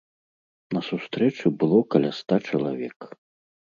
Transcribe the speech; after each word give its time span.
На 0.77 0.81
сустрэчы 0.87 1.47
было 1.65 1.79
каля 1.97 2.11
ста 2.21 2.35
чалавек. 2.47 2.99